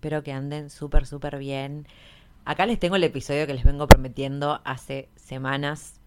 [0.00, 1.86] Espero que anden súper, súper bien.
[2.46, 6.00] Acá les tengo el episodio que les vengo prometiendo hace semanas,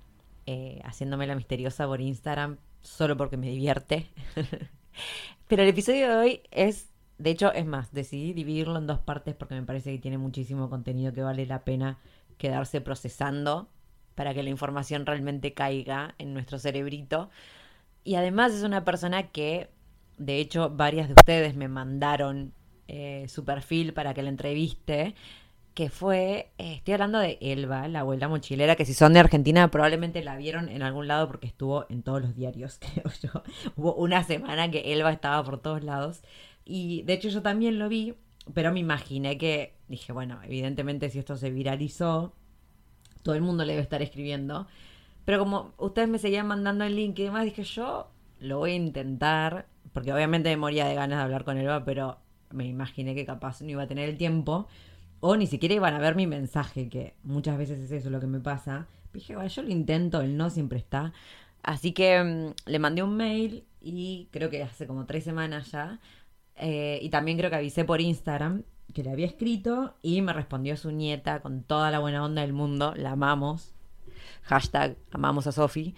[0.48, 4.08] eh, haciéndome la misteriosa por Instagram, solo porque me divierte.
[5.48, 9.36] Pero el episodio de hoy es, de hecho, es más, decidí dividirlo en dos partes
[9.36, 12.00] porque me parece que tiene muchísimo contenido que vale la pena
[12.40, 13.70] quedarse procesando
[14.16, 17.30] para que la información realmente caiga en nuestro cerebrito.
[18.04, 19.70] Y además es una persona que,
[20.18, 22.54] de hecho, varias de ustedes me mandaron
[22.88, 25.16] eh, su perfil para que la entreviste,
[25.74, 29.70] que fue, eh, estoy hablando de Elba, la abuela mochilera, que si son de Argentina
[29.72, 33.44] probablemente la vieron en algún lado porque estuvo en todos los diarios, creo yo.
[33.76, 36.22] Hubo una semana que Elba estaba por todos lados.
[36.66, 38.16] Y de hecho yo también lo vi,
[38.54, 42.34] pero me imaginé que, dije, bueno, evidentemente si esto se viralizó,
[43.24, 44.68] todo el mundo le debe estar escribiendo.
[45.26, 48.76] Pero como ustedes me seguían mandando el link y demás, dije yo lo voy a
[48.76, 52.18] intentar, porque obviamente me moría de ganas de hablar con Elba, pero
[52.54, 54.68] me imaginé que capaz no iba a tener el tiempo,
[55.20, 58.28] o ni siquiera iban a ver mi mensaje, que muchas veces es eso lo que
[58.28, 58.88] me pasa.
[59.14, 61.14] Dije, bueno, yo lo intento, el no siempre está.
[61.64, 66.00] Así que mm, le mandé un mail y creo que hace como tres semanas ya.
[66.56, 68.64] eh, y también creo que avisé por Instagram
[68.94, 72.54] que le había escrito y me respondió su nieta con toda la buena onda del
[72.54, 72.94] mundo.
[72.96, 73.74] La amamos.
[74.44, 75.96] Hashtag amamos a Sofi.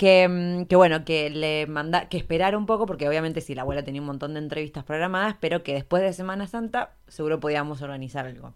[0.00, 3.60] Que, mm, que bueno, que le manda, que esperara un poco, porque obviamente si la
[3.60, 7.82] abuela tenía un montón de entrevistas programadas, pero que después de Semana Santa seguro podíamos
[7.82, 8.54] organizar algo.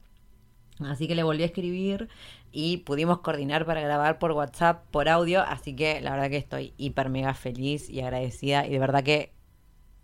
[0.80, 2.08] Así que le volví a escribir
[2.50, 6.72] y pudimos coordinar para grabar por WhatsApp, por audio, así que la verdad que estoy
[6.78, 9.34] hiper mega feliz y agradecida y de verdad que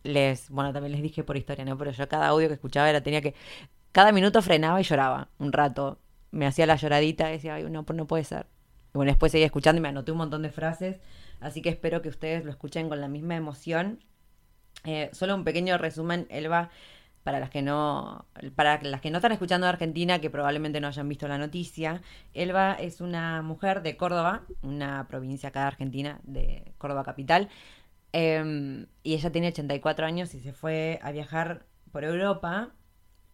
[0.02, 1.78] les, bueno, también les dije por historia, ¿no?
[1.78, 3.34] Pero yo cada audio que escuchaba era, tenía que,
[3.92, 6.00] cada minuto frenaba y lloraba un rato.
[6.32, 8.44] Me hacía la lloradita decía, ay, no, no puede ser.
[8.92, 11.00] Y bueno, después seguía escuchando y me anoté un montón de frases,
[11.40, 14.00] así que espero que ustedes lo escuchen con la misma emoción.
[14.84, 16.70] Eh, solo un pequeño resumen, Elba,
[17.22, 21.08] para las que no, para las que no están escuchando Argentina, que probablemente no hayan
[21.08, 22.02] visto la noticia,
[22.32, 27.48] Elba es una mujer de Córdoba, una provincia acá Argentina, de Córdoba capital,
[28.12, 32.70] eh, y ella tiene 84 años y se fue a viajar por Europa,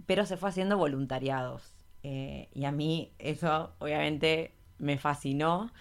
[0.07, 1.75] pero se fue haciendo voluntariados.
[2.03, 5.73] Eh, y a mí eso obviamente me fascinó.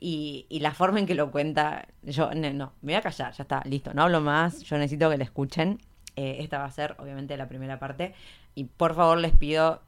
[0.00, 3.42] Y, la forma en que lo cuenta, yo no, no, me voy a callar, ya
[3.42, 5.80] está, listo, no hablo más, yo necesito que la escuchen.
[6.14, 8.14] Eh, esta va a ser obviamente la primera parte.
[8.54, 9.82] Y por favor les pido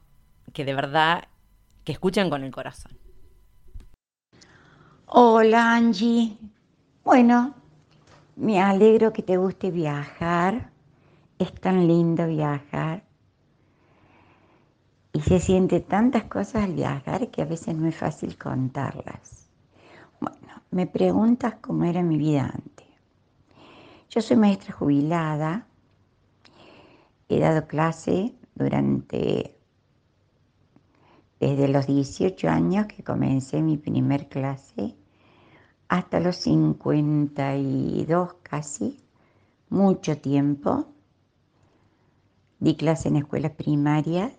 [0.53, 1.23] que de verdad,
[1.83, 2.97] que escuchen con el corazón.
[5.05, 6.37] Hola Angie.
[7.03, 7.53] Bueno,
[8.35, 10.71] me alegro que te guste viajar.
[11.39, 13.03] Es tan lindo viajar.
[15.13, 19.40] Y se siente tantas cosas al viajar que a veces no es fácil contarlas.
[20.71, 22.87] Me preguntas cómo era mi vida antes.
[24.09, 25.67] Yo soy maestra jubilada.
[27.27, 29.57] He dado clase durante
[31.41, 34.95] desde los 18 años que comencé mi primer clase
[35.89, 39.03] hasta los 52 casi,
[39.69, 40.85] mucho tiempo.
[42.59, 44.31] Di clase en escuelas primarias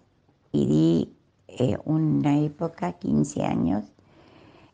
[0.51, 1.17] y di
[1.49, 3.85] eh, una época, 15 años,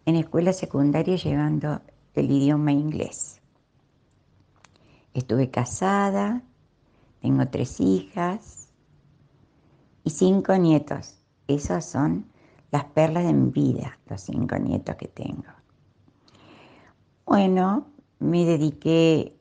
[0.09, 1.83] en escuela secundaria llevando
[2.15, 3.43] el idioma inglés.
[5.13, 6.43] Estuve casada,
[7.21, 8.71] tengo tres hijas
[10.05, 11.19] y cinco nietos.
[11.47, 12.25] Esas son
[12.71, 15.53] las perlas de mi vida, los cinco nietos que tengo.
[17.27, 17.89] Bueno,
[18.19, 19.39] me dediqué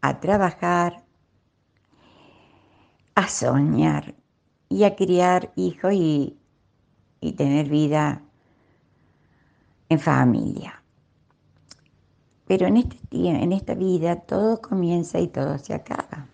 [0.00, 1.04] a trabajar,
[3.16, 4.14] a soñar
[4.68, 6.38] y a criar hijos y,
[7.20, 8.22] y tener vida
[9.92, 10.82] en familia.
[12.46, 16.26] Pero en, este, en esta vida todo comienza y todo se acaba.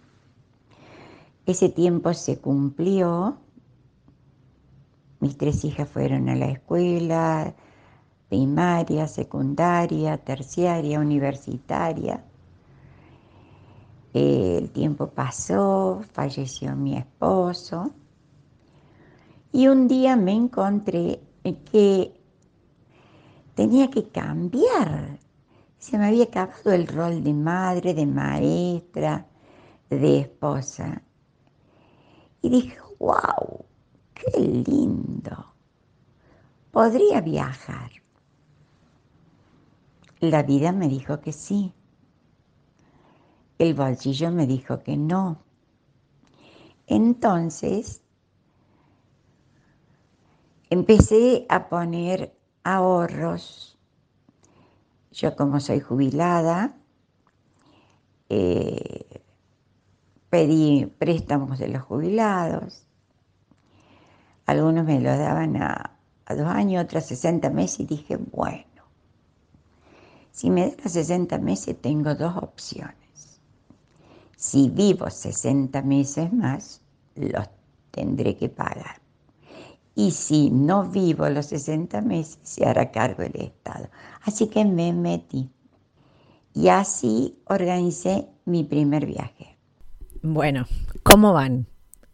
[1.47, 3.39] Ese tiempo se cumplió.
[5.21, 7.55] Mis tres hijas fueron a la escuela,
[8.29, 12.25] primaria, secundaria, terciaria, universitaria.
[14.13, 17.93] El tiempo pasó, falleció mi esposo
[19.53, 21.21] y un día me encontré
[21.71, 22.18] que
[23.59, 25.19] tenía que cambiar.
[25.79, 29.27] Se me había acabado el rol de madre, de maestra,
[29.91, 31.03] de esposa.
[32.41, 33.65] Y dije, wow,
[34.15, 35.55] qué lindo.
[36.71, 37.91] Podría viajar.
[40.21, 41.73] La vida me dijo que sí.
[43.59, 45.43] El bolsillo me dijo que no.
[46.87, 48.03] Entonces,
[50.71, 52.38] empecé a poner
[52.75, 53.79] ahorros.
[55.13, 56.75] Yo como soy jubilada,
[58.29, 59.23] eh,
[60.31, 62.87] pedí préstamos de los jubilados.
[64.47, 65.99] Algunos me lo daban a,
[66.29, 68.65] dos años, otros a 60 meses y dije, bueno,
[70.31, 73.41] si me dan a 60 meses tengo dos opciones.
[74.37, 76.81] Si vivo 60 meses más,
[77.17, 77.49] los
[77.91, 79.08] tendré que pagar.
[79.99, 83.89] Y si no vivo los 60 meses, se hará cargo el Estado.
[84.23, 85.51] Así que me metí.
[86.55, 89.59] Y así organicé mi primer viaje.
[90.23, 90.69] Bueno,
[91.03, 91.67] ¿cómo van?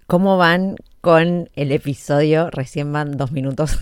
[0.06, 2.48] ¿Cómo van con el episodio?
[2.50, 3.78] Recién van dos minutos.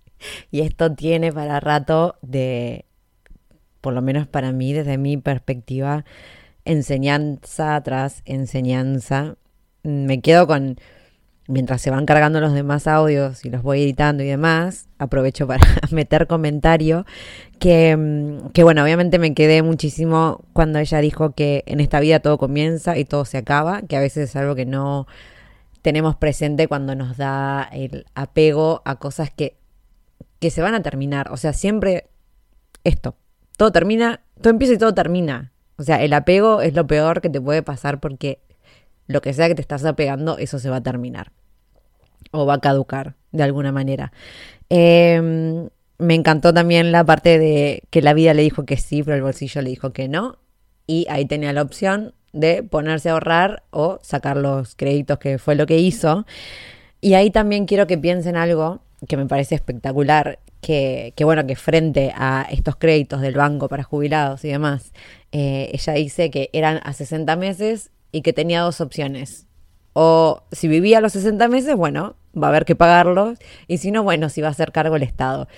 [0.50, 2.86] y esto tiene para rato de,
[3.82, 6.06] por lo menos para mí, desde mi perspectiva,
[6.64, 9.36] enseñanza tras enseñanza.
[9.82, 10.78] Me quedo con,
[11.52, 15.60] mientras se van cargando los demás audios y los voy editando y demás, aprovecho para
[15.90, 17.04] meter comentario,
[17.58, 22.20] que, mm, que bueno, obviamente me quedé muchísimo cuando ella dijo que en esta vida
[22.20, 25.06] todo comienza y todo se acaba, que a veces es algo que no
[25.82, 29.56] tenemos presente cuando nos da el apego a cosas que,
[30.38, 31.30] que se van a terminar.
[31.32, 32.08] O sea, siempre
[32.82, 33.16] esto,
[33.58, 35.52] todo termina, todo empieza y todo termina.
[35.76, 38.40] O sea, el apego es lo peor que te puede pasar porque
[39.06, 41.32] lo que sea que te estás apegando, eso se va a terminar.
[42.30, 44.12] O va a caducar de alguna manera.
[44.70, 45.68] Eh,
[46.02, 49.22] me encantó también la parte de que la vida le dijo que sí, pero el
[49.22, 50.38] bolsillo le dijo que no.
[50.86, 55.54] Y ahí tenía la opción de ponerse a ahorrar o sacar los créditos, que fue
[55.54, 56.26] lo que hizo.
[57.00, 61.56] Y ahí también quiero que piensen algo que me parece espectacular, que, que bueno, que
[61.56, 64.92] frente a estos créditos del banco para jubilados y demás,
[65.32, 69.46] eh, ella dice que eran a 60 meses y que tenía dos opciones.
[69.92, 73.38] O si vivía los 60 meses, bueno, va a haber que pagarlos.
[73.68, 75.48] Y si no, bueno, si va a hacer cargo el Estado.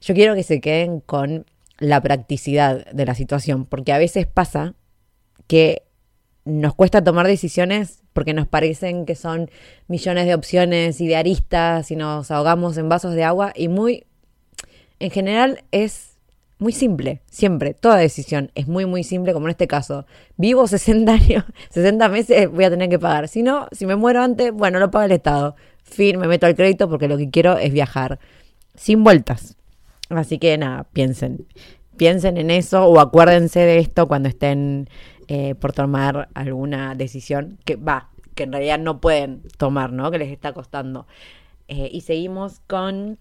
[0.00, 1.46] Yo quiero que se queden con
[1.78, 4.74] la practicidad de la situación, porque a veces pasa
[5.46, 5.82] que
[6.44, 9.50] nos cuesta tomar decisiones porque nos parecen que son
[9.86, 14.06] millones de opciones y de aristas y nos ahogamos en vasos de agua y muy,
[14.98, 16.11] en general es
[16.62, 20.06] muy simple, siempre, toda decisión es muy, muy simple, como en este caso.
[20.36, 23.28] Vivo 60 años, 60 meses voy a tener que pagar.
[23.28, 25.56] Si no, si me muero antes, bueno, lo paga el Estado.
[25.82, 28.18] Fin, me meto al crédito porque lo que quiero es viajar.
[28.74, 29.56] Sin vueltas.
[30.08, 31.46] Así que nada, piensen.
[31.96, 34.88] Piensen en eso o acuérdense de esto cuando estén
[35.28, 40.10] eh, por tomar alguna decisión que va, que en realidad no pueden tomar, ¿no?
[40.10, 41.06] Que les está costando.
[41.68, 43.18] Eh, y seguimos con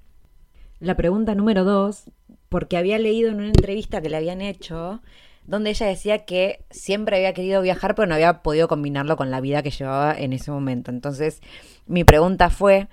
[0.81, 2.09] la pregunta número dos,
[2.51, 5.01] porque había leído en una entrevista que le habían hecho,
[5.47, 9.39] donde ella decía que siempre había querido viajar, pero no había podido combinarlo con la
[9.39, 10.91] vida que llevaba en ese momento.
[10.91, 11.39] Entonces,
[11.87, 12.89] mi pregunta fue,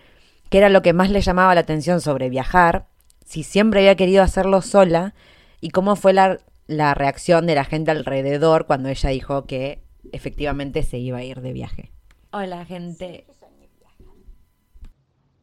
[0.48, 2.86] ¿qué era lo que más le llamaba la atención sobre viajar?
[3.26, 5.16] Si siempre había querido hacerlo sola
[5.60, 6.38] y cómo fue la,
[6.68, 11.40] la reacción de la gente alrededor cuando ella dijo que efectivamente se iba a ir
[11.40, 11.90] de viaje.
[12.30, 13.26] Hola, gente.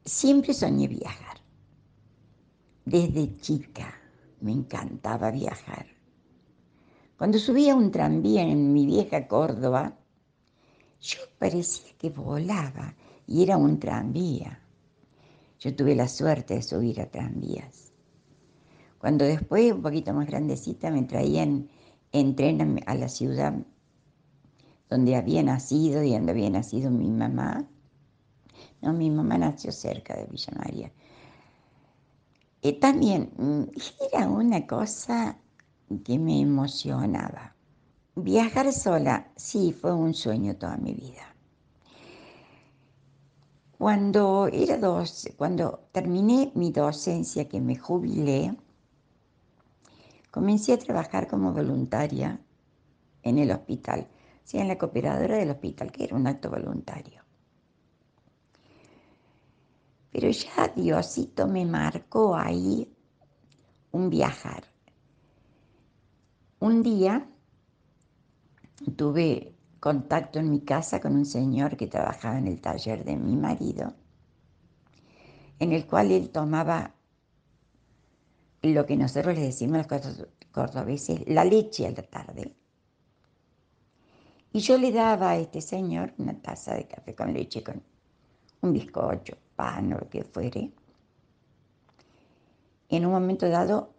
[0.05, 1.35] Siempre soñé viajar.
[2.85, 4.04] Desde chica
[4.45, 5.87] me encantaba viajar.
[7.17, 9.97] Cuando subía un tranvía en mi vieja Córdoba,
[11.01, 12.93] yo parecía que volaba
[13.25, 14.59] y era un tranvía.
[15.59, 17.91] Yo tuve la suerte de subir a tranvías.
[18.99, 21.67] Cuando después, un poquito más grandecita, me traían
[22.11, 23.55] en tren a la ciudad
[24.87, 27.67] donde había nacido y donde había nacido mi mamá.
[28.83, 30.91] No, mi mamá nació cerca de Villa María.
[32.67, 33.63] Eh, también mm,
[34.11, 35.37] era una cosa
[36.03, 37.53] que me emocionaba.
[38.15, 41.35] Viajar sola, sí, fue un sueño toda mi vida.
[43.77, 48.57] Cuando era dos, cuando terminé mi docencia, que me jubilé,
[50.31, 52.39] comencé a trabajar como voluntaria
[53.21, 54.07] en el hospital,
[54.51, 57.24] o en la cooperadora del hospital, que era un acto voluntario.
[60.15, 62.89] Pero ya Diosito me marcó ahí
[63.91, 64.63] un viajar.
[66.59, 67.29] Un día
[68.95, 73.35] tuve contacto en mi casa con un señor que trabajaba en el taller de mi
[73.35, 73.93] marido,
[75.59, 76.95] en el cual él tomaba
[78.61, 82.55] lo que nosotros le decimos los cordobeses, la leche a la tarde.
[84.53, 87.83] Y yo le daba a este señor una taza de café con leche, con
[88.61, 90.71] un bizcocho, pan o lo que fuere.
[92.89, 93.93] En un momento dado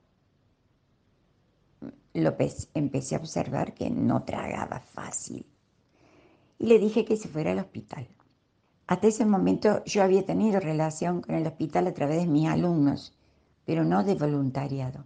[2.15, 5.45] López empecé a observar que no tragaba fácil
[6.59, 8.09] y le dije que se fuera al hospital.
[8.87, 13.15] Hasta ese momento yo había tenido relación con el hospital a través de mis alumnos,
[13.65, 15.05] pero no de voluntariado.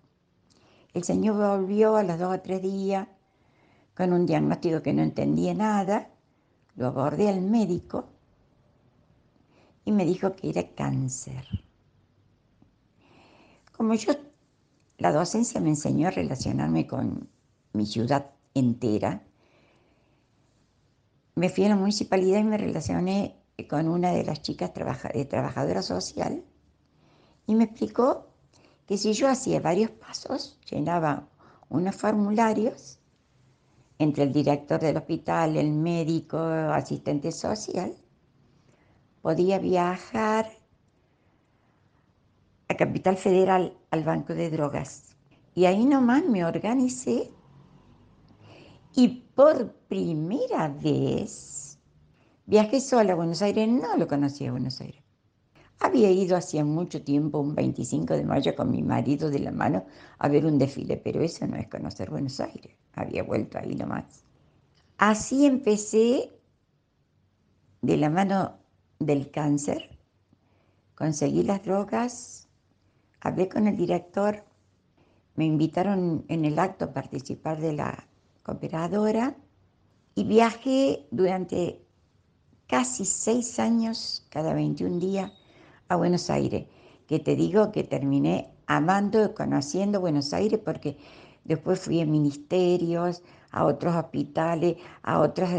[0.92, 3.09] El señor volvió a los dos o tres días
[3.97, 6.11] con un diagnóstico que no entendía nada,
[6.76, 8.09] lo abordé al médico
[9.90, 11.44] y me dijo que era cáncer.
[13.73, 14.12] Como yo,
[14.99, 17.28] la docencia me enseñó a relacionarme con
[17.73, 19.25] mi ciudad entera,
[21.35, 23.37] me fui a la municipalidad y me relacioné
[23.68, 26.44] con una de las chicas de trabajadora social
[27.47, 28.28] y me explicó
[28.87, 31.28] que si yo hacía varios pasos, llenaba
[31.68, 33.00] unos formularios
[33.99, 37.97] entre el director del hospital, el médico, asistente social,
[39.22, 40.50] podía viajar
[42.68, 45.16] a Capital Federal al Banco de Drogas.
[45.54, 47.30] Y ahí nomás me organicé
[48.94, 51.78] y por primera vez
[52.46, 55.02] viajé sola a Buenos Aires, no lo conocía Buenos Aires.
[55.80, 59.86] Había ido hacía mucho tiempo, un 25 de mayo, con mi marido de la mano
[60.18, 62.76] a ver un desfile, pero eso no es conocer Buenos Aires.
[62.92, 64.24] Había vuelto ahí nomás.
[64.98, 66.30] Así empecé
[67.80, 68.59] de la mano
[69.00, 69.99] del cáncer,
[70.95, 72.49] conseguí las drogas,
[73.21, 74.45] hablé con el director,
[75.37, 78.07] me invitaron en el acto a participar de la
[78.42, 79.35] cooperadora
[80.14, 81.80] y viajé durante
[82.66, 85.33] casi seis años, cada 21 días,
[85.88, 86.66] a Buenos Aires,
[87.07, 90.99] que te digo que terminé amando, conociendo Buenos Aires porque
[91.45, 95.50] después fui a ministerios, a otros hospitales, a otros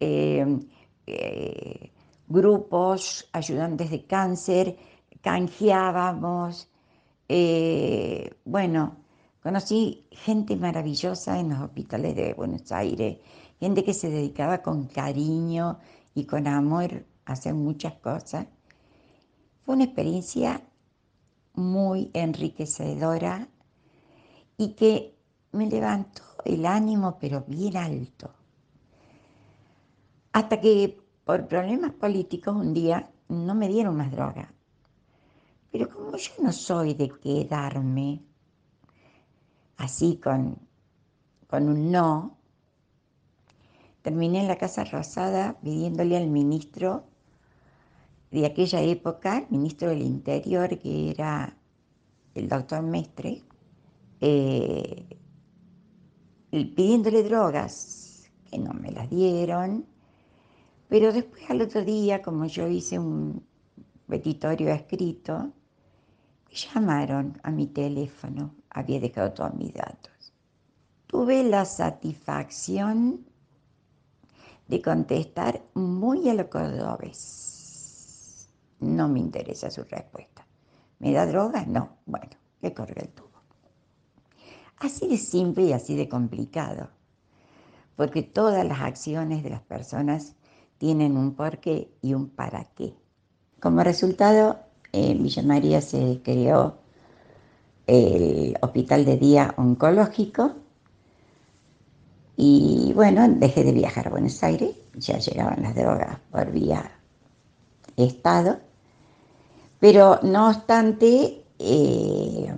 [0.00, 0.58] eh,
[1.06, 1.90] eh,
[2.30, 4.76] grupos, ayudantes de cáncer,
[5.20, 6.70] canjeábamos.
[7.28, 8.96] Eh, bueno,
[9.42, 13.18] conocí gente maravillosa en los hospitales de Buenos Aires,
[13.58, 15.78] gente que se dedicaba con cariño
[16.14, 18.46] y con amor a hacer muchas cosas.
[19.64, 20.62] Fue una experiencia
[21.54, 23.48] muy enriquecedora
[24.56, 25.16] y que
[25.52, 28.30] me levantó el ánimo, pero bien alto.
[30.32, 30.99] Hasta que
[31.30, 34.52] por problemas políticos un día no me dieron más droga.
[35.70, 38.20] Pero como yo no soy de quedarme
[39.76, 40.58] así con,
[41.46, 42.36] con un no,
[44.02, 47.04] terminé en la Casa Rosada pidiéndole al ministro
[48.32, 51.56] de aquella época, ministro del Interior, que era
[52.34, 53.44] el doctor Mestre,
[54.20, 55.06] eh,
[56.50, 59.86] pidiéndole drogas, que no me las dieron,
[60.90, 63.46] pero después al otro día, como yo hice un
[64.08, 65.52] petitorio escrito,
[66.48, 70.32] me llamaron a mi teléfono, había dejado todos mis datos.
[71.06, 73.24] Tuve la satisfacción
[74.66, 78.48] de contestar muy a lo cordobés.
[78.80, 80.44] No me interesa su respuesta.
[80.98, 81.64] ¿Me da droga?
[81.66, 81.98] No.
[82.04, 82.30] Bueno,
[82.62, 83.28] le corre el tubo.
[84.78, 86.90] Así de simple y así de complicado.
[87.94, 90.34] Porque todas las acciones de las personas
[90.80, 92.94] tienen un porqué y un para qué.
[93.60, 94.60] Como resultado,
[94.92, 96.78] en Villa María se creó
[97.86, 100.54] el hospital de día oncológico
[102.34, 106.90] y bueno, dejé de viajar a Buenos Aires, ya llegaban las drogas por vía
[107.98, 108.58] Estado,
[109.80, 112.56] pero no obstante, eh,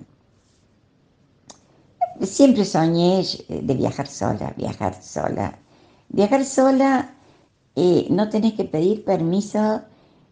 [2.21, 5.59] siempre soñé de viajar sola, viajar sola.
[6.09, 7.17] Viajar sola
[7.75, 9.83] no tenés que pedir permiso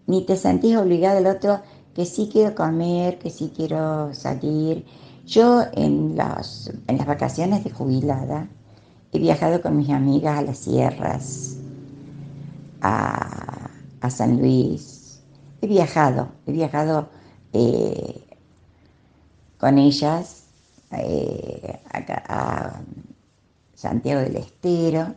[0.06, 1.60] ni te sentís obligado al otro
[1.94, 4.84] que sí quiero comer, que sí quiero salir.
[5.26, 8.48] Yo en las, en las vacaciones de jubilada
[9.12, 11.56] he viajado con mis amigas a las sierras,
[12.80, 13.70] a,
[14.08, 15.20] San Luis.
[15.62, 17.10] He viajado, he viajado
[17.52, 18.24] eh,
[19.58, 20.44] con ellas
[20.92, 22.80] eh, a
[23.74, 25.14] Santiago del Estero.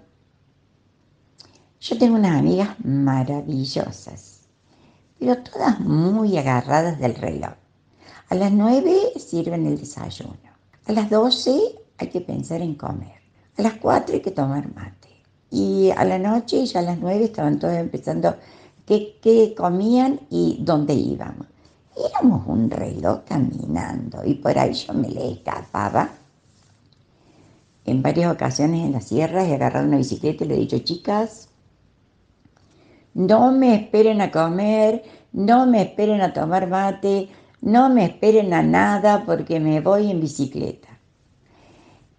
[1.84, 4.48] Yo tengo unas amigas maravillosas,
[5.20, 7.56] pero todas muy agarradas del reloj.
[8.30, 10.38] A las 9 sirven el desayuno.
[10.86, 11.60] A las 12
[11.98, 13.20] hay que pensar en comer.
[13.58, 15.10] A las 4 hay que tomar mate.
[15.52, 18.34] Y a la noche, ya a las 9, estaban todos empezando
[18.86, 21.48] qué, qué comían y dónde íbamos.
[21.98, 26.12] Éramos un reloj caminando y por ahí yo me le escapaba.
[27.84, 31.50] En varias ocasiones en la sierra he agarrado una bicicleta y le he dicho, chicas,
[33.14, 37.30] no me esperen a comer, no me esperen a tomar mate,
[37.62, 40.90] no me esperen a nada porque me voy en bicicleta.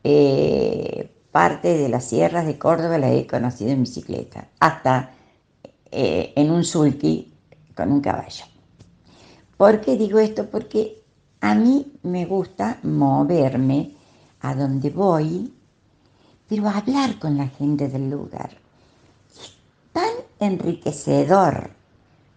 [0.02, 5.10] Eh, parte de las sierras de Córdoba la he conocido en bicicleta, hasta
[5.90, 7.32] eh, en un sulky
[7.74, 8.44] con un caballo.
[9.56, 10.48] ¿Por qué digo esto?
[10.48, 11.02] Porque
[11.40, 13.92] a mí me gusta moverme
[14.40, 15.52] a donde voy,
[16.48, 18.63] pero hablar con la gente del lugar.
[20.46, 21.70] Enriquecedor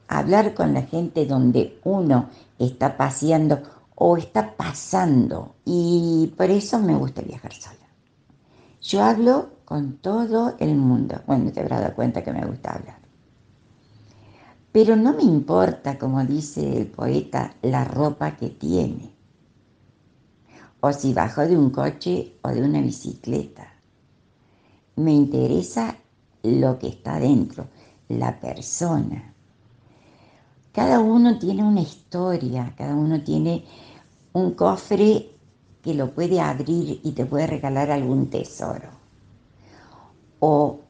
[0.07, 3.61] hablar con la gente donde uno está paseando
[3.95, 5.55] o está pasando.
[5.65, 7.75] Y por eso me gusta viajar sola.
[8.81, 11.21] Yo hablo con todo el mundo.
[11.27, 12.99] Bueno, te habrás dado cuenta que me gusta hablar.
[14.71, 19.13] Pero no me importa, como dice el poeta, la ropa que tiene.
[20.79, 23.73] O si bajo de un coche o de una bicicleta.
[24.95, 25.95] Me interesa
[26.43, 27.67] lo que está dentro,
[28.09, 29.33] la persona.
[30.71, 33.65] Cada uno tiene una historia, cada uno tiene
[34.33, 35.31] un cofre
[35.81, 38.89] que lo puede abrir y te puede regalar algún tesoro.
[40.39, 40.81] O,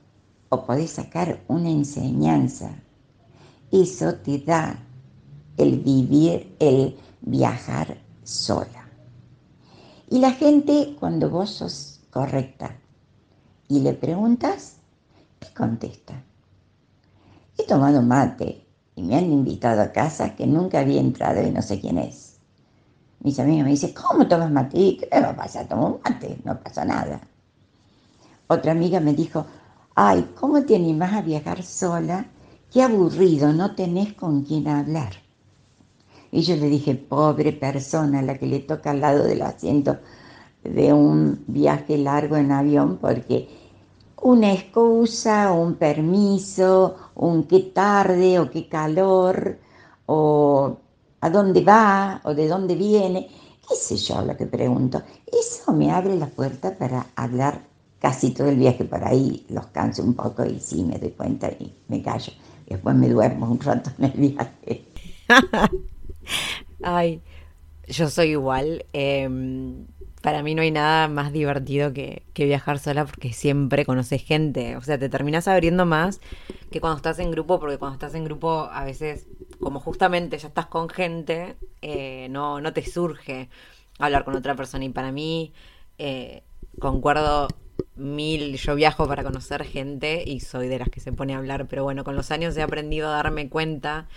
[0.49, 2.71] o podés sacar una enseñanza.
[3.71, 4.77] Eso te da
[5.55, 8.89] el vivir, el viajar sola.
[10.09, 12.75] Y la gente, cuando vos sos correcta
[13.67, 14.77] y le preguntas,
[15.39, 16.23] te contesta.
[17.57, 18.65] He tomado mate
[18.95, 22.27] y me han invitado a casa que nunca había entrado y no sé quién es
[23.19, 24.97] mis amigos me dicen, ¿cómo tomas mate?
[24.97, 25.67] ¿Qué me va a pasar?
[25.67, 27.19] Tomo mate, no pasa nada.
[28.47, 29.45] Otra amiga me dijo,
[29.95, 32.25] ay, ¿cómo te animás a viajar sola?
[32.71, 35.13] Qué aburrido, no tenés con quién hablar.
[36.31, 39.97] Y yo le dije, pobre persona, la que le toca al lado del asiento
[40.63, 43.49] de un viaje largo en avión, porque
[44.21, 49.59] una excusa, un permiso, un qué tarde o qué calor,
[50.05, 50.77] o
[51.21, 53.29] a dónde va o de dónde viene,
[53.67, 55.01] qué sé yo lo que pregunto.
[55.25, 57.61] Eso me abre la puerta para hablar
[57.99, 61.49] casi todo el viaje por ahí, los canso un poco y sí me doy cuenta
[61.49, 62.33] y me callo.
[62.67, 64.85] Después me duermo un rato en el viaje.
[66.83, 67.21] Ay,
[67.87, 68.85] yo soy igual.
[68.93, 69.87] Em,
[70.27, 74.75] para mí no hay nada más divertido que, viajar sola porque siempre conoces gente.
[74.75, 76.19] O sea, te terminas abriendo más
[76.69, 79.25] que cuando estás en grupo, porque cuando estás en grupo a veces
[79.61, 83.47] como justamente ya estás con gente, eh, no, no te surge
[83.99, 84.83] hablar con otra persona.
[84.83, 85.53] Y para mí,
[85.97, 86.43] eh,
[86.77, 87.47] concuerdo
[87.95, 91.67] mil, yo viajo para conocer gente y soy de las que se pone a hablar,
[91.69, 94.09] pero bueno, con los años he aprendido a darme cuenta,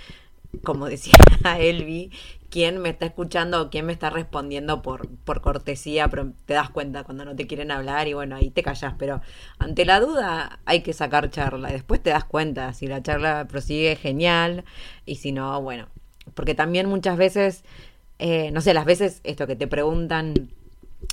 [0.64, 1.14] como decía
[1.61, 2.11] Elvi,
[2.51, 6.71] quién me está escuchando o quién me está respondiendo por, por cortesía, pero te das
[6.71, 9.23] cuenta cuando no te quieren hablar y bueno, ahí te callas, pero
[9.59, 13.47] ante la duda hay que sacar charla y después te das cuenta si la charla
[13.49, 14.65] prosigue genial
[15.07, 15.89] y si no, bueno,
[16.35, 17.65] porque también muchas veces,
[18.19, 20.35] eh, no sé, las veces esto que te preguntan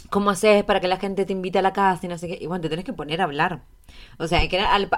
[0.09, 2.37] ¿Cómo haces para que la gente te invite a la casa y no sé qué?
[2.39, 3.61] Y bueno, te tenés que poner a hablar.
[4.19, 4.41] O sea,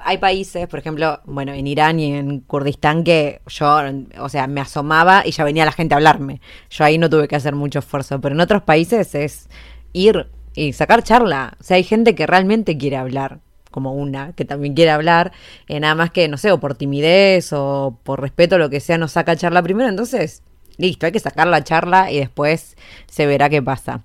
[0.03, 3.79] hay países, por ejemplo, bueno, en Irán y en Kurdistán que yo,
[4.19, 6.41] o sea, me asomaba y ya venía la gente a hablarme.
[6.69, 9.49] Yo ahí no tuve que hacer mucho esfuerzo, pero en otros países es
[9.93, 11.57] ir y sacar charla.
[11.59, 13.39] O sea, hay gente que realmente quiere hablar,
[13.71, 15.31] como una, que también quiere hablar,
[15.67, 18.97] eh, nada más que, no sé, o por timidez o por respeto, lo que sea,
[18.97, 19.89] nos saca charla primero.
[19.89, 20.43] Entonces,
[20.77, 24.01] listo, hay que sacar la charla y después se verá qué pasa.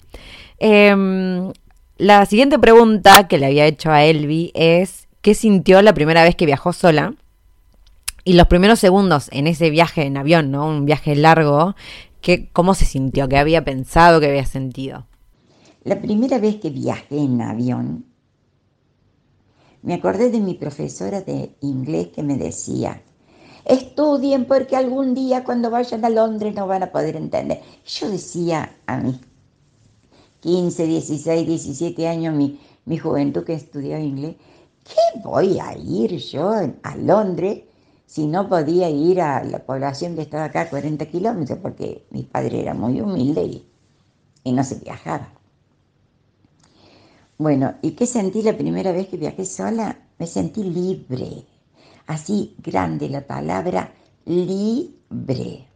[0.59, 1.53] Eh,
[1.97, 6.35] la siguiente pregunta que le había hecho a Elvi es, ¿qué sintió la primera vez
[6.35, 7.15] que viajó sola?
[8.25, 10.67] Y los primeros segundos en ese viaje en avión, ¿no?
[10.67, 11.77] Un viaje largo,
[12.21, 13.29] ¿qué, ¿cómo se sintió?
[13.29, 14.19] ¿Qué había pensado?
[14.19, 15.07] ¿Qué había sentido?
[15.85, 18.07] La primera vez que viajé en avión,
[19.83, 23.03] me acordé de mi profesora de inglés que me decía,
[23.65, 27.61] estudien porque algún día cuando vayan a Londres no van a poder entender.
[27.87, 29.21] Yo decía a mis
[30.45, 34.37] 15, 16, 17 años, mi, mi juventud que estudió inglés,
[34.85, 36.53] ¿qué voy a ir yo
[36.83, 37.63] a Londres
[38.05, 41.61] si no podía ir a la población que estaba acá a 40 kilómetros?
[41.61, 43.67] Porque mi padre era muy humilde y,
[44.45, 45.33] y no se viajaba.
[47.39, 49.99] Bueno, ¿y qué sentí la primera vez que viajé sola?
[50.19, 51.47] Me sentí libre.
[52.07, 53.95] Así grande la palabra
[54.27, 55.67] libre.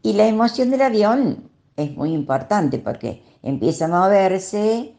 [0.00, 4.94] Y la emoción del avión es muy importante porque empieza a moverse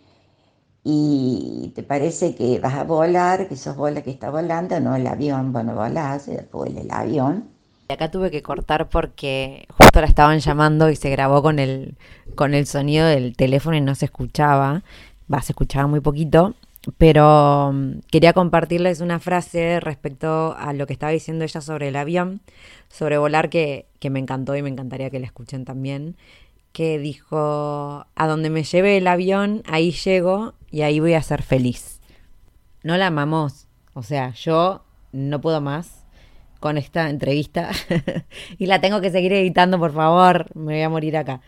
[0.83, 5.07] y te parece que vas a volar, que sos bola que está volando, no el
[5.07, 7.49] avión, bueno, volás, después el avión.
[7.89, 11.97] Acá tuve que cortar porque justo la estaban llamando y se grabó con el,
[12.35, 14.83] con el sonido del teléfono y no se escuchaba.
[15.31, 16.53] Va, se escuchaba muy poquito.
[16.99, 21.95] Pero mm, quería compartirles una frase respecto a lo que estaba diciendo ella sobre el
[21.95, 22.41] avión,
[22.89, 26.15] sobre volar, que, que me encantó y me encantaría que la escuchen también.
[26.75, 31.41] Que dijo: A donde me lleve el avión, ahí llego y ahí voy a ser
[31.41, 32.01] feliz.
[32.83, 33.69] No la amamos.
[33.93, 34.83] O sea, yo
[35.13, 36.03] no puedo más
[36.59, 37.69] con esta entrevista
[38.57, 41.39] y la tengo que seguir editando, por favor, me voy a morir acá.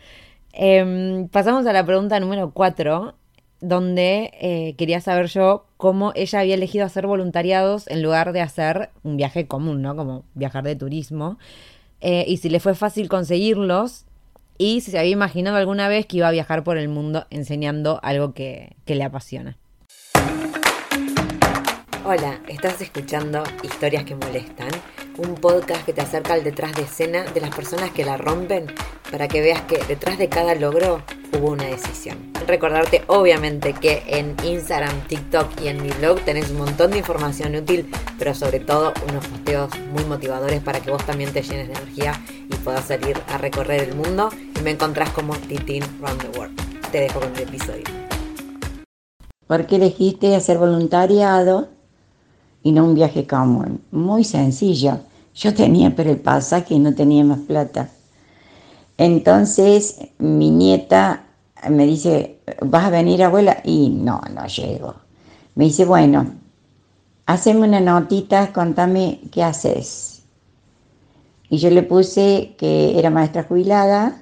[0.53, 3.13] Em, pasamos a la pregunta número 4,
[3.59, 8.91] donde eh, quería saber yo cómo ella había elegido hacer voluntariados en lugar de hacer
[9.03, 9.93] un viaje común, ¿no?
[9.97, 11.37] Como viajar de turismo.
[11.99, 14.06] Eh, y si le fue fácil conseguirlos
[14.57, 17.99] y si se había imaginado alguna vez que iba a viajar por el mundo enseñando
[18.03, 19.57] algo que, que le apasiona.
[22.09, 24.69] Hola, estás escuchando Historias que Molestan,
[25.17, 28.67] un podcast que te acerca al detrás de escena de las personas que la rompen
[29.11, 31.01] para que veas que detrás de cada logro
[31.33, 32.31] hubo una decisión.
[32.47, 37.53] Recordarte obviamente que en Instagram, TikTok y en mi blog tenés un montón de información
[37.57, 41.73] útil, pero sobre todo unos posteos muy motivadores para que vos también te llenes de
[41.73, 46.39] energía y puedas salir a recorrer el mundo y me encontrás como Titin Round the
[46.39, 46.89] World.
[46.89, 47.83] Te dejo con el episodio.
[49.45, 51.75] ¿Por qué elegiste hacer voluntariado
[52.67, 53.79] y no un viaje común?
[53.91, 54.99] Muy sencillo.
[55.33, 57.89] Yo tenía pero el pasaje y no tenía más plata.
[58.97, 61.23] Entonces mi nieta
[61.69, 63.61] me dice, ¿vas a venir abuela?
[63.63, 64.95] Y no, no llego.
[65.55, 66.29] Me dice, bueno,
[67.25, 70.23] haceme una notita, contame qué haces.
[71.49, 74.21] Y yo le puse que era maestra jubilada,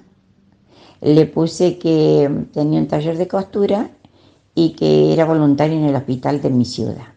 [1.01, 3.89] le puse que tenía un taller de costura
[4.53, 7.14] y que era voluntaria en el hospital de mi ciudad.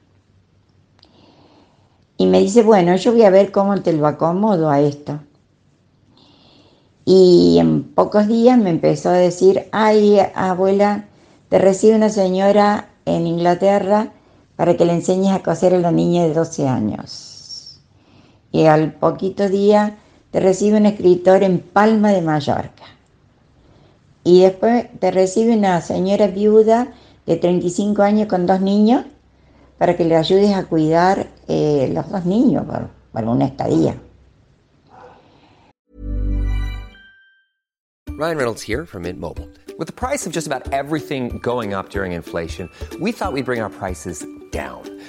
[2.18, 5.20] Y me dice, bueno, yo voy a ver cómo te lo acomodo a esto.
[7.04, 11.06] Y en pocos días me empezó a decir, ay, abuela,
[11.48, 14.12] te recibe una señora en Inglaterra
[14.56, 17.80] para que le enseñes a coser a la niña de 12 años.
[18.50, 19.96] Y al poquito día
[20.32, 22.84] te recibe un escritor en Palma de Mallorca.
[24.24, 26.92] Y después te recibe una señora viuda
[27.26, 29.04] de 35 años con dos niños
[29.78, 32.90] para que le ayudes a cuidar eh, los dos niños por,
[33.24, 33.96] una estadía.
[38.18, 39.48] Ryan Reynolds here from Mint Mobile.
[39.78, 42.68] With the price of just about everything going up during inflation,
[43.00, 44.82] we thought we'd bring our prices down.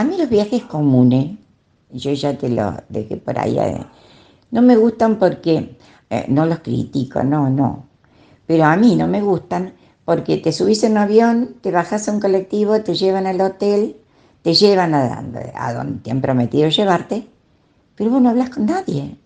[0.00, 1.36] a mí los viajes comunes,
[1.92, 3.84] yo ya te lo dejé por ahí, eh,
[4.50, 5.76] no me gustan porque,
[6.08, 7.84] eh, no los critico, no, no,
[8.46, 9.74] pero a mí no me gustan
[10.06, 13.96] porque te subís en un avión, te bajas a un colectivo, te llevan al hotel,
[14.40, 15.22] te llevan a,
[15.74, 17.26] donde te han prometido llevarte,
[17.94, 19.16] pero vos no hablas con nadie.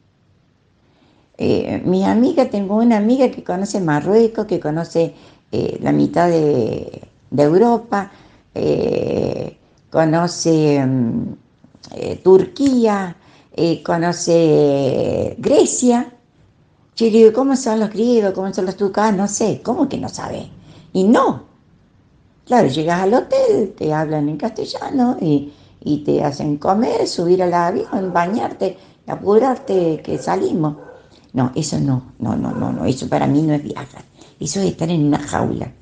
[1.38, 5.14] Eh, mi amiga, tengo una amiga que conoce Marruecos, que conoce
[5.52, 8.10] la mitad de, Europa,
[9.94, 11.34] conoce mm,
[11.92, 13.16] eh, Turquía,
[13.54, 16.12] eh, conoce Grecia.
[16.96, 18.32] Yo digo, ¿cómo son los griegos?
[18.32, 19.04] ¿Cómo son los turcos?
[19.04, 20.50] Ah, no sé, ¿cómo que no sabe?
[20.92, 21.44] Y no.
[22.44, 25.52] Claro, llegas al hotel, te hablan en castellano y,
[25.84, 28.76] y te hacen comer, subir al avión, bañarte,
[29.06, 30.74] apurarte, que salimos.
[31.32, 34.04] No, eso no, no, no, no, no, eso para mí no es viajar,
[34.40, 35.72] eso es estar en una jaula.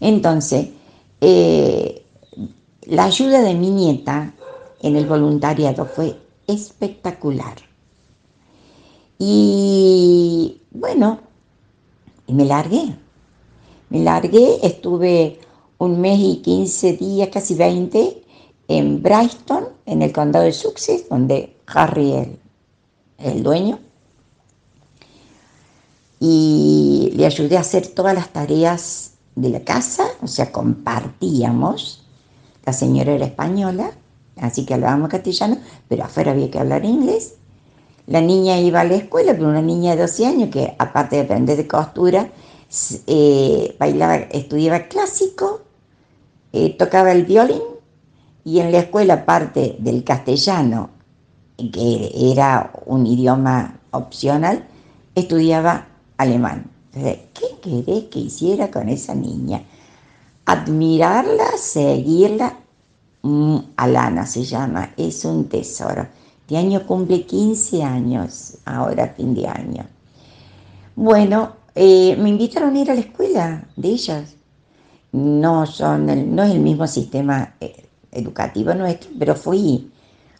[0.00, 0.68] Entonces,
[1.20, 2.03] eh,
[2.86, 4.34] la ayuda de mi nieta
[4.80, 6.16] en el voluntariado fue
[6.46, 7.56] espectacular.
[9.18, 11.20] Y bueno,
[12.26, 12.96] y me largué.
[13.90, 15.40] Me largué, estuve
[15.78, 18.22] un mes y 15 días, casi 20,
[18.68, 22.38] en Brighton, en el condado de Sussex, donde Harry es el,
[23.18, 23.78] el dueño.
[26.20, 32.03] Y le ayudé a hacer todas las tareas de la casa, o sea, compartíamos.
[32.64, 33.90] La señora era española,
[34.36, 37.34] así que hablábamos castellano, pero afuera había que hablar inglés.
[38.06, 41.22] La niña iba a la escuela, pero una niña de 12 años que aparte de
[41.22, 42.28] aprender de costura,
[43.06, 45.62] eh, bailaba, estudiaba clásico,
[46.52, 47.62] eh, tocaba el violín
[48.44, 50.90] y en la escuela, aparte del castellano,
[51.56, 54.66] que era un idioma opcional,
[55.14, 56.70] estudiaba alemán.
[56.92, 59.64] ¿qué querés que hiciera con esa niña?
[60.46, 62.58] Admirarla, seguirla.
[63.22, 66.06] Mm, Alana se llama, es un tesoro.
[66.42, 69.86] Este año cumple 15 años, ahora fin de año.
[70.94, 74.34] Bueno, eh, me invitaron a ir a la escuela de ellas.
[75.12, 79.90] No, son el, no es el mismo sistema eh, educativo nuestro, pero fui.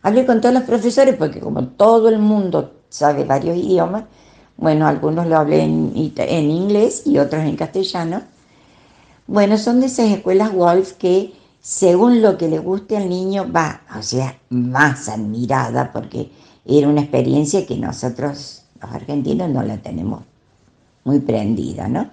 [0.03, 4.05] Hablé con todos los profesores porque como todo el mundo sabe varios idiomas,
[4.57, 8.23] bueno, algunos lo hablé en, en inglés y otros en castellano.
[9.27, 13.83] Bueno, son de esas escuelas Wolf que según lo que le guste al niño va,
[13.99, 16.31] o sea, más admirada porque
[16.65, 20.23] era una experiencia que nosotros, los argentinos, no la tenemos
[21.05, 22.11] muy prendida, ¿no?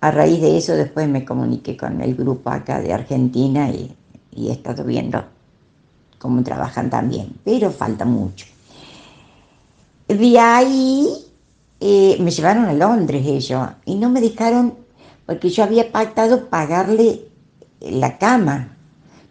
[0.00, 3.94] A raíz de eso después me comuniqué con el grupo acá de Argentina y,
[4.32, 5.24] y he estado viendo
[6.18, 8.46] cómo trabajan también, pero falta mucho.
[10.08, 11.08] De ahí
[11.80, 14.74] eh, me llevaron a Londres ellos y no me dejaron,
[15.26, 17.28] porque yo había pactado pagarle
[17.80, 18.76] la cama.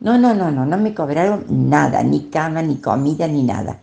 [0.01, 3.79] No, no, no, no, no me cobraron nada, ni cama, ni comida, ni nada.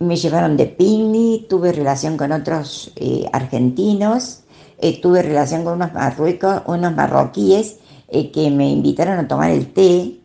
[0.00, 4.42] Me llevaron de picnic, tuve relación con otros eh, argentinos,
[4.78, 7.76] eh, tuve relación con unos marruecos, unos marroquíes
[8.08, 10.18] eh, que me invitaron a tomar el té.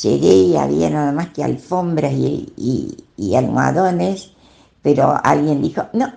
[0.00, 2.96] Llegué y había nada más que alfombras y,
[3.36, 4.32] almohadones
[4.82, 6.12] pero alguien dijo, no,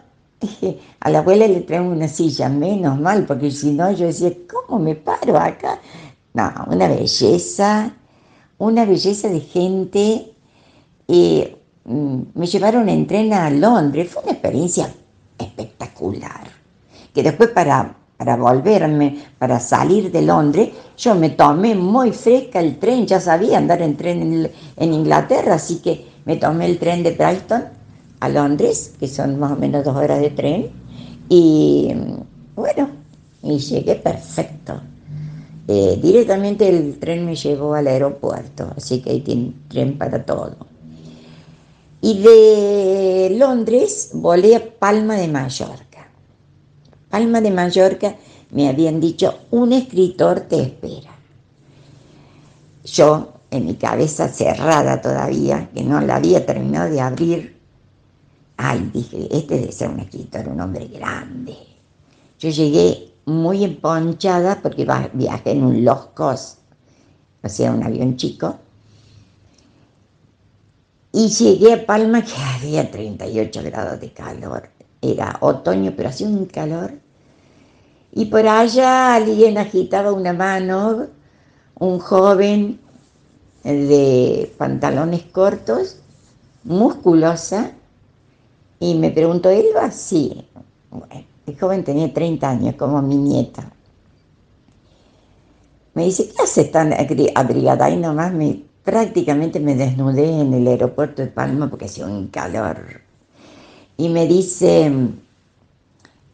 [1.00, 4.80] a la abuela le traemos una silla, menos mal, porque si no yo decía, ¿cómo
[4.80, 5.80] me paro acá?
[6.34, 7.94] No, una belleza,
[8.58, 10.34] una belleza de gente.
[11.08, 14.94] Eh, me llevaron en tren a Londres, fue una experiencia
[15.38, 16.48] espectacular.
[17.14, 22.78] Que después para, para volverme, para salir de Londres, yo me tomé muy fresca el
[22.80, 27.04] tren, ya sabía andar en tren en, en Inglaterra, así que me tomé el tren
[27.04, 27.64] de Brighton
[28.20, 30.70] a Londres, que son más o menos dos horas de tren,
[31.30, 31.94] y
[32.56, 32.90] bueno,
[33.44, 34.82] y llegué perfecto.
[35.68, 40.56] Eh, directamente el tren me llevó al aeropuerto, así que ahí tiene tren para todo.
[42.02, 46.08] Y de Londres volé a Palma de Mallorca.
[47.10, 48.16] Palma de Mallorca
[48.52, 51.12] me habían dicho, un escritor te espera.
[52.84, 57.55] Yo, en mi cabeza cerrada todavía, que no la había terminado de abrir,
[58.58, 61.56] ay, dije, este debe ser un escritor, un hombre grande.
[62.40, 66.60] Yo llegué muy emponchada porque viajé en un low cost,
[67.44, 68.60] o sea, un avión chico.
[71.12, 74.70] Y llegué a Palma que había 38 grados de calor.
[75.02, 76.94] Era otoño, pero hacía un calor.
[78.12, 81.08] Y por allá alguien agitaba una mano,
[81.80, 82.80] un joven
[83.64, 85.98] de pantalones cortos,
[86.64, 87.72] musculosa,
[88.92, 89.90] y me preguntó, ¿Elba?
[89.90, 90.46] Sí.
[91.48, 93.72] El joven tenía 30 años, como mi nieta.
[95.96, 97.86] me dice, ¿qué haces tan abrigada?
[97.86, 103.02] Ahí nomás me, prácticamente me desnudé en el aeropuerto de Palma porque hacía un calor.
[103.98, 104.92] Y me dice,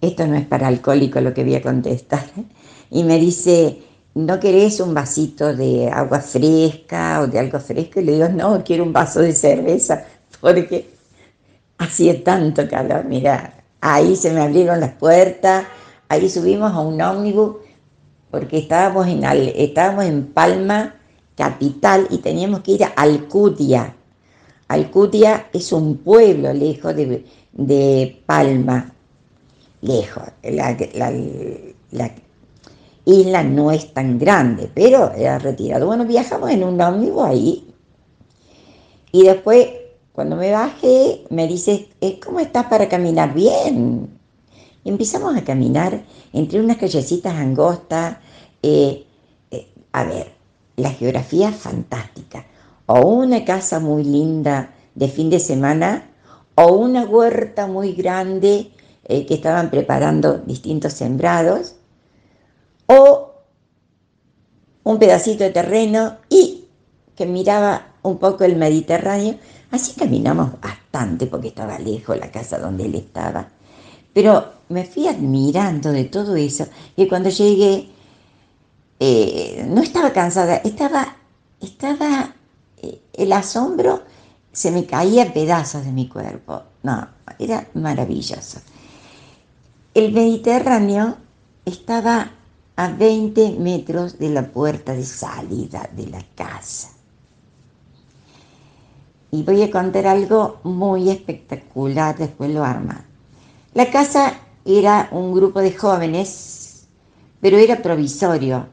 [0.01, 2.25] esto no es para alcohólico lo que voy a contestar,
[2.89, 3.81] y me dice,
[4.13, 8.01] ¿no querés un vasito de agua fresca o de algo fresco?
[8.01, 10.03] Y le digo, no, quiero un vaso de cerveza,
[10.41, 11.00] porque
[11.81, 15.65] hacía tanto calor, mira, ahí se me abrieron las puertas,
[16.09, 17.57] ahí subimos a un ómnibus,
[18.29, 20.95] porque estábamos en, estábamos en Palma,
[21.35, 23.95] capital, y teníamos que ir a Alcudia.
[24.67, 28.93] Alcudia es un pueblo lejos de, de Palma,
[29.81, 30.23] lejos.
[30.43, 31.11] La, la-
[31.91, 32.11] la
[33.03, 35.87] isla no es tan grande, pero era retirado.
[35.87, 37.73] Bueno, viajamos en un ómnibus ahí.
[39.11, 39.67] Y después,
[40.13, 43.33] cuando me bajé, me dice, "Eh, ¿cómo estás para caminar?
[43.33, 44.09] Bien.
[44.83, 48.17] Empezamos a caminar entre unas callecitas angostas.
[48.63, 49.05] eh,
[49.51, 50.31] eh, a ver,
[50.75, 52.45] la geografía es fantástica.
[52.85, 56.09] O una casa muy linda de fin de semana,
[56.55, 58.71] o una huerta muy grande
[59.07, 61.75] que estaban preparando distintos sembrados,
[62.87, 63.33] o
[64.83, 66.65] un pedacito de terreno y
[67.15, 69.35] que miraba un poco el Mediterráneo.
[69.71, 73.47] Así caminamos bastante porque estaba lejos la casa donde él estaba.
[74.13, 77.89] Pero me fui admirando de todo eso y cuando llegué
[78.99, 81.15] eh, no estaba cansada, estaba,
[81.59, 82.35] estaba
[82.81, 84.03] eh, el asombro,
[84.51, 86.61] se me caía pedazos de mi cuerpo.
[86.83, 87.07] No,
[87.39, 88.59] era maravilloso.
[89.93, 91.17] El Mediterráneo
[91.65, 92.31] estaba
[92.75, 96.89] a 20 metros de la puerta de salida de la casa.
[99.31, 103.05] Y voy a contar algo muy espectacular, después lo arma.
[103.73, 104.33] La casa
[104.65, 106.85] era un grupo de jóvenes,
[107.39, 108.67] pero era provisorio.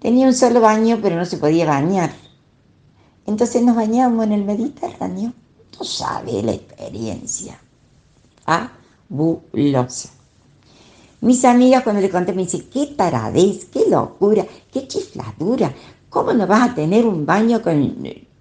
[0.00, 2.10] Tenía un solo baño, pero no se podía bañar.
[3.26, 5.34] Entonces nos bañábamos en el Mediterráneo.
[5.76, 7.60] Tú sabes la experiencia.
[8.44, 10.08] Fabulosa.
[11.20, 15.74] Mis amigas cuando le conté me dicen, qué taradez, qué locura, qué chifladura.
[16.08, 17.82] ¿Cómo no vas a tener un baño con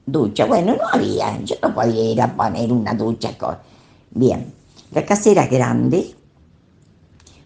[0.08, 0.46] ducha?
[0.46, 3.38] Bueno, no había, yo no podía ir a poner una ducha.
[4.12, 4.54] Bien,
[4.92, 6.16] la casa era grande,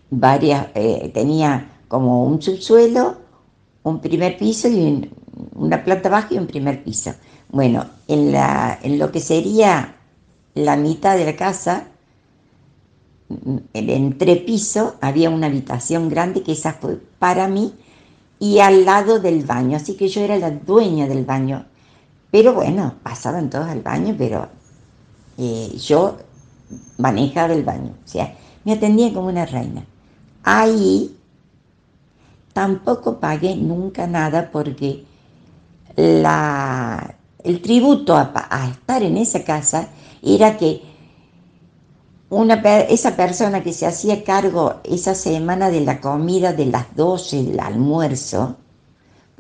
[0.10, 3.17] varias, eh, tenía como un subsuelo,
[3.84, 5.10] un primer piso y un-
[5.56, 7.12] una planta baja y un primer piso.
[7.50, 8.34] Bueno, en,
[8.84, 9.95] en lo que sería
[10.56, 11.88] la mitad de la casa,
[13.74, 17.74] el entrepiso, había una habitación grande que esa fue para mí
[18.39, 21.65] y al lado del baño, así que yo era la dueña del baño.
[22.31, 24.47] Pero bueno, pasaban todos al baño, pero
[25.37, 26.17] eh, yo
[26.97, 29.85] manejaba el baño, o sea, me atendía como una reina.
[30.43, 31.17] Ahí
[32.53, 35.05] tampoco pagué nunca nada porque
[35.95, 39.89] la, el tributo a, estar en esa casa
[40.21, 40.81] era que
[42.29, 47.43] una, esa persona que se hacía cargo esa semana de la comida de las 12
[47.43, 48.55] del almuerzo,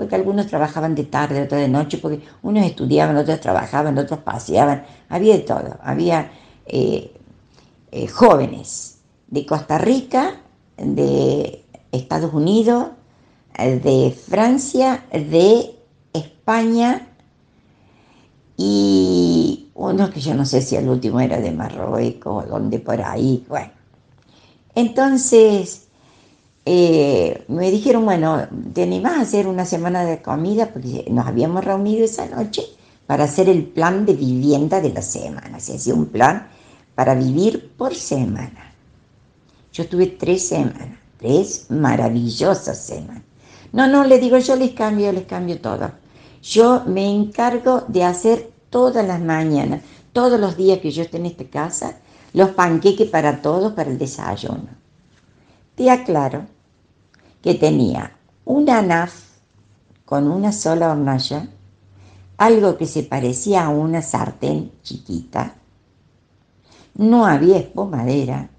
[0.01, 4.83] porque algunos trabajaban de tarde, otros de noche, porque unos estudiaban, otros trabajaban, otros paseaban,
[5.09, 6.31] había de todo, había
[6.65, 7.13] eh,
[7.91, 10.37] eh, jóvenes de Costa Rica,
[10.75, 12.87] de Estados Unidos,
[13.55, 15.75] de Francia, de
[16.13, 17.07] España
[18.57, 22.99] y uno que yo no sé si el último era de Marruecos o donde por
[23.03, 23.69] ahí, bueno.
[24.73, 25.89] Entonces
[26.65, 30.69] eh, me dijeron, bueno, ¿te animás a hacer una semana de comida?
[30.71, 32.63] Porque nos habíamos reunido esa noche
[33.07, 35.59] para hacer el plan de vivienda de la semana.
[35.59, 36.47] Se hacía un plan
[36.95, 38.73] para vivir por semana.
[39.73, 43.23] Yo tuve tres semanas, tres maravillosas semanas.
[43.71, 45.91] No, no, le digo, yo les cambio, les cambio todo.
[46.43, 49.81] Yo me encargo de hacer todas las mañanas,
[50.13, 51.97] todos los días que yo esté en esta casa,
[52.33, 54.80] los panqueques para todos, para el desayuno.
[55.75, 56.45] Te aclaro
[57.41, 59.13] que tenía una naf
[60.05, 61.47] con una sola hornalla,
[62.37, 65.55] algo que se parecía a una sartén chiquita,
[66.95, 68.49] no había espumadera,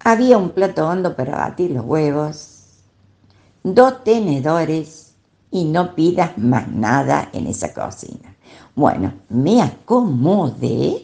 [0.00, 2.82] había un plato hondo para batir los huevos,
[3.62, 5.14] dos tenedores
[5.50, 8.34] y no pidas más nada en esa cocina.
[8.74, 11.03] Bueno, me acomodé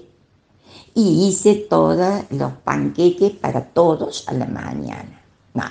[0.95, 5.23] y hice todos los panqueques para todos a la mañana.
[5.55, 5.65] No,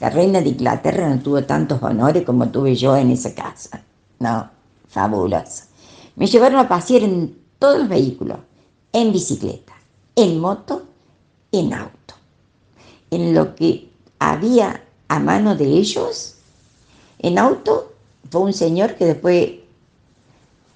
[0.00, 3.82] la reina de Inglaterra no tuvo tantos honores como tuve yo en esa casa.
[4.18, 4.50] No,
[4.88, 5.64] fabuloso.
[6.16, 8.38] Me llevaron a pasear en todos los vehículos,
[8.92, 9.74] en bicicleta,
[10.16, 10.82] en moto,
[11.52, 12.14] en auto.
[13.10, 16.36] En lo que había a mano de ellos,
[17.22, 17.92] En auto
[18.30, 19.50] fue un señor que después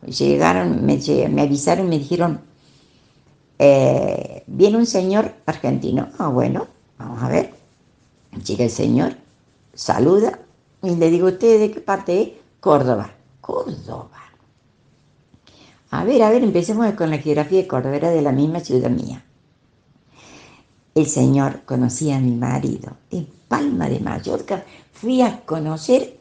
[0.06, 1.00] llegaron, me,
[1.30, 2.40] me avisaron, me dijeron,
[3.58, 6.08] eh, viene un señor argentino.
[6.18, 6.66] Ah, bueno,
[6.98, 7.54] vamos a ver.
[8.44, 9.16] Llega el señor,
[9.74, 10.40] saluda
[10.82, 12.28] y le digo, ¿usted de qué parte es?
[12.60, 13.10] Córdoba.
[13.40, 14.10] Córdoba.
[15.90, 18.90] A ver, a ver, empecemos con la geografía de Córdoba, era de la misma ciudad
[18.90, 19.24] mía.
[20.94, 24.64] El señor conocía a mi marido en Palma de Mallorca.
[24.92, 26.18] Fui a conocer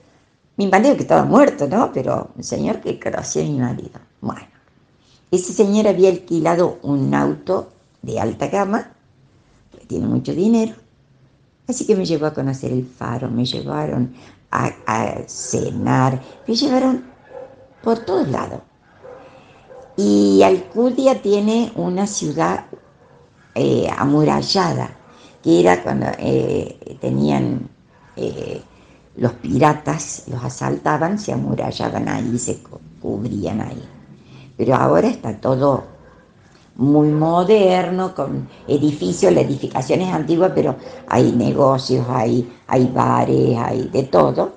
[0.57, 1.91] mi marido que estaba muerto, ¿no?
[1.91, 3.99] Pero el señor que conocía a mi marido.
[4.21, 4.47] Bueno,
[5.33, 7.69] ese señor había alquilado un auto
[8.03, 8.91] de alta gama,
[9.87, 10.75] tiene mucho dinero,
[11.67, 14.13] así que me llevó a conocer el faro, me llevaron
[14.51, 14.71] a,
[15.25, 17.03] cenar, me llevaron
[17.81, 18.61] por todos lados.
[19.97, 22.65] Y Alcudia tiene una ciudad
[23.55, 24.95] eh, amurallada,
[25.41, 27.69] que era cuando eh, tenían
[28.15, 28.61] eh,
[29.15, 32.59] los piratas, los asaltaban, se amurallaban ahí, se
[33.01, 33.92] cubrían ahí
[34.57, 35.93] pero ahora está todo
[36.75, 40.75] muy moderno, con edificios, la edificación es antigua, pero
[41.07, 44.53] hay negocios, hay, hay bares, hay de todo.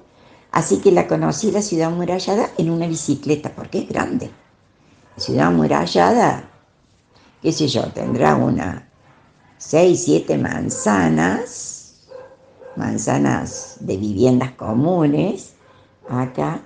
[0.50, 4.30] Así que la conocí la ciudad amurallada en una bicicleta, porque es grande.
[5.16, 6.48] Ciudad amurallada,
[7.42, 8.82] qué sé yo, tendrá unas
[9.58, 12.06] seis, siete manzanas,
[12.76, 15.54] manzanas de viviendas comunes,
[16.08, 16.62] acá,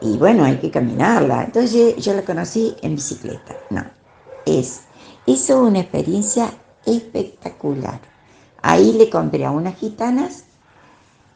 [0.00, 1.44] y bueno, hay que caminarla.
[1.44, 3.56] Entonces yo la conocí en bicicleta.
[3.70, 3.84] No,
[4.46, 4.82] es,
[5.26, 6.50] hizo una experiencia
[6.86, 8.00] espectacular.
[8.62, 10.44] Ahí le compré a unas gitanas,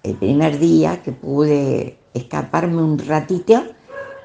[0.03, 3.63] el primer día que pude escaparme un ratito,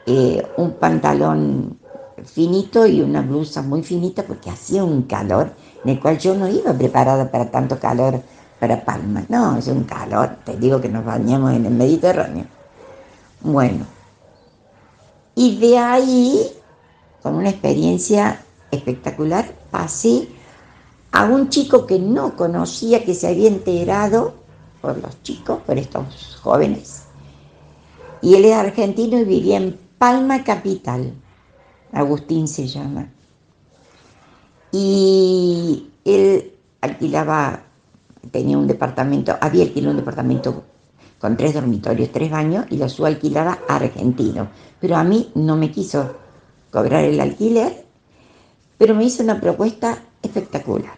[0.05, 1.79] eh, un pantalón
[2.25, 5.51] finito y una blusa muy finita porque hacía un calor
[5.83, 8.21] en el cual yo no iba preparada para tanto calor
[8.59, 9.23] para Palma.
[9.29, 12.45] No, es un calor, te digo que nos bañamos en el Mediterráneo.
[13.41, 13.85] Bueno,
[15.37, 16.51] y de ahí,
[17.21, 20.27] con una experiencia espectacular, pasé
[21.11, 24.33] a un chico que no conocía, que se había enterado
[24.81, 27.03] por los chicos, por estos jóvenes.
[28.23, 31.13] Y él es argentino y vivía en Palma Capital.
[31.91, 33.07] Agustín se llama.
[34.71, 37.61] Y él alquilaba,
[38.31, 40.63] tenía un departamento, había alquilado un departamento
[41.19, 44.49] con tres dormitorios, tres baños, y lo alquilaba argentino.
[44.79, 46.15] Pero a mí no me quiso
[46.71, 47.85] cobrar el alquiler,
[48.77, 50.97] pero me hizo una propuesta espectacular.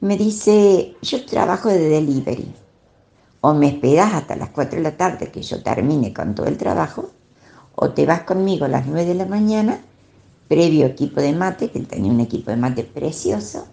[0.00, 2.54] Me dice, yo trabajo de delivery,
[3.40, 6.56] o me esperas hasta las 4 de la tarde que yo termine con todo el
[6.56, 7.10] trabajo,
[7.74, 9.80] o te vas conmigo a las 9 de la mañana,
[10.48, 13.66] previo equipo de mate, que tenía un equipo de mate precioso,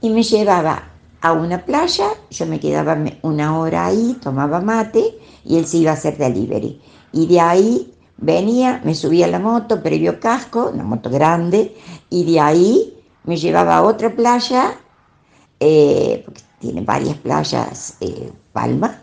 [0.00, 0.93] y me llevaba
[1.24, 5.92] a una playa, yo me quedaba una hora ahí, tomaba mate y él se iba
[5.92, 6.78] a hacer delivery.
[7.12, 11.74] Y de ahí venía, me subía la moto, previo casco, una moto grande,
[12.10, 14.76] y de ahí me llevaba a otra playa,
[15.60, 16.26] eh,
[16.58, 19.00] tiene varias playas, eh, Palma,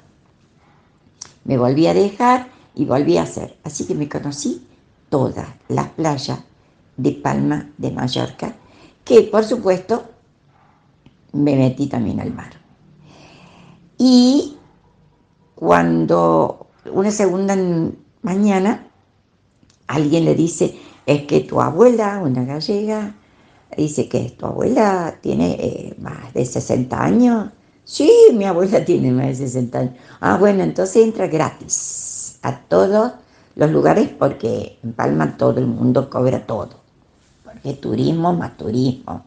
[1.44, 3.58] me volví a dejar y volví a hacer.
[3.64, 4.68] Así que me conocí
[5.10, 6.38] todas las playas
[6.98, 8.56] de Palma de Mallorca,
[9.04, 10.11] que por supuesto
[11.34, 12.52] me metí también al mar.
[13.98, 14.58] Y
[15.56, 17.56] cuando una segunda
[18.22, 18.88] mañana
[19.88, 20.76] alguien le dice,
[21.06, 23.16] es que tu abuela, una gallega,
[23.78, 27.50] dice que tu abuela tiene eh, más de 60 años.
[27.84, 29.94] Sí, mi abuela tiene más de 60 años.
[30.20, 33.14] Ah, bueno, entonces entra gratis a todos
[33.56, 36.70] los lugares porque en Palma todo el mundo cobra todo.
[37.44, 39.26] Porque turismo más turismo.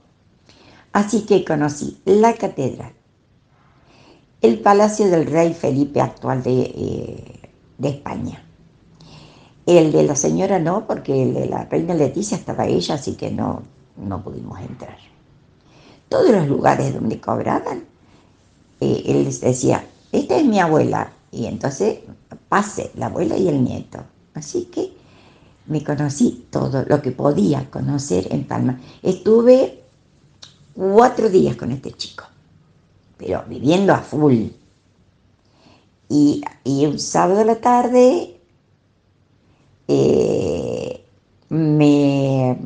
[0.94, 2.92] Así que conocí la catedral,
[4.40, 8.44] el palacio del rey Felipe actual eh, de, España.
[9.66, 13.32] El de la señora no, porque el de la reina Leticia estaba ella, así que
[13.32, 13.64] no,
[13.96, 14.96] no pudimos entrar.
[16.08, 17.86] Todos los lugares donde cobraban,
[18.80, 21.98] eh, él les decía, esta es mi abuela, y entonces
[22.48, 23.98] pase la abuela y el nieto.
[24.34, 24.92] Así que
[25.66, 28.78] me conocí todo lo que podía conocer en Palma.
[29.02, 29.83] Estuve
[30.74, 32.24] cuatro días con este chico,
[33.16, 34.48] pero viviendo a full.
[36.08, 38.38] Y, un sábado a la tarde
[39.88, 41.04] eh,
[41.48, 42.58] me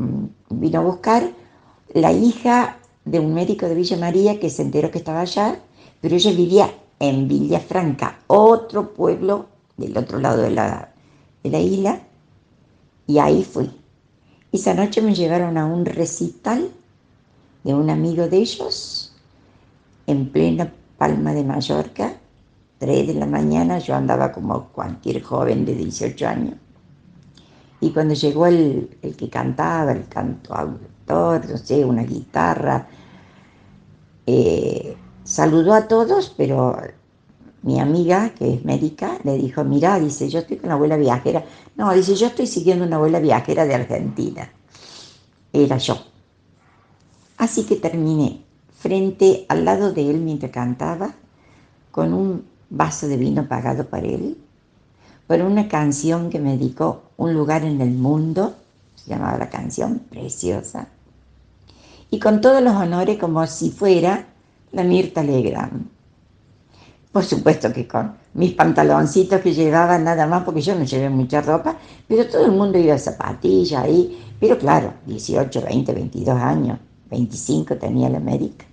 [0.51, 1.31] vino a buscar
[1.95, 5.61] la hija de un médico de Villa María que se enteró que estaba allá,
[6.01, 9.47] pero ella vivía en Villafranca, otro pueblo
[9.77, 10.93] del otro lado de la,
[11.43, 12.03] de la isla,
[13.07, 13.71] y ahí fui.
[14.53, 16.71] Esa noche me llevaron a un recital
[17.69, 19.13] de un amigo de ellos
[20.07, 22.15] en plena Palma de Mallorca
[22.79, 26.55] 3 de la mañana, yo andaba como cualquier joven de 18 años.
[27.83, 32.87] Y cuando llegó el, el que cantaba, el canto autor, no sé, una guitarra,
[34.25, 36.75] eh, saludó a todos, pero
[37.61, 41.45] mi amiga, que es médica, le dijo, mira, dice, yo estoy con la abuela viajera.
[41.77, 44.51] No, dice, yo estoy siguiendo una abuela viajera de Argentina.
[45.53, 45.99] Era yo.
[47.39, 48.43] Así que terminé
[48.77, 51.15] frente al lado de él mientras cantaba,
[51.93, 54.37] con un vaso de vino pagado por él,
[55.27, 58.55] por una canción que me dedicó Un lugar en el mundo,
[58.97, 60.89] se llamaba la canción, preciosa,
[62.11, 64.27] y con todos los honores como si fuera
[64.73, 65.87] la Mirta Legrand.
[67.13, 71.41] Por supuesto que con mis pantaloncitos que llevaba nada más, porque yo no llevé mucha
[71.41, 71.77] ropa,
[72.07, 76.79] pero todo el mundo iba a zapatilla ahí, pero claro, 18, 20, 22 años,
[77.11, 78.67] 25 tenía la América.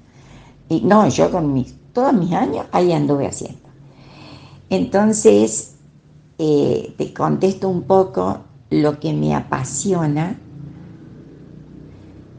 [0.69, 3.59] Y no, yo con mis, todos mis años ahí anduve haciendo.
[4.69, 5.75] Entonces,
[6.37, 10.37] eh, te contesto un poco lo que me apasiona,